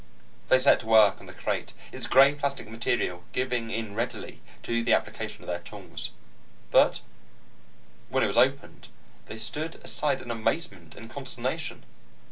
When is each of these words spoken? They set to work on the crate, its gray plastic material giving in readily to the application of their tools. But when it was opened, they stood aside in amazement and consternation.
They 0.47 0.57
set 0.57 0.79
to 0.79 0.87
work 0.87 1.19
on 1.19 1.27
the 1.27 1.31
crate, 1.31 1.73
its 1.91 2.07
gray 2.07 2.33
plastic 2.33 2.67
material 2.67 3.23
giving 3.33 3.69
in 3.69 3.93
readily 3.93 4.41
to 4.63 4.83
the 4.83 4.93
application 4.95 5.43
of 5.43 5.47
their 5.47 5.59
tools. 5.59 6.09
But 6.71 7.01
when 8.09 8.23
it 8.23 8.27
was 8.27 8.35
opened, 8.35 8.87
they 9.27 9.37
stood 9.37 9.75
aside 9.83 10.19
in 10.19 10.31
amazement 10.31 10.95
and 10.95 11.07
consternation. 11.07 11.83